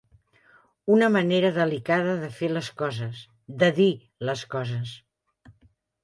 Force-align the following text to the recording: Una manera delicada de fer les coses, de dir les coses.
Una 0.93 1.09
manera 1.15 1.51
delicada 1.57 2.15
de 2.23 2.29
fer 2.37 2.49
les 2.53 2.69
coses, 2.81 3.19
de 3.65 3.69
dir 3.81 3.91
les 4.31 4.43
coses. 4.55 4.95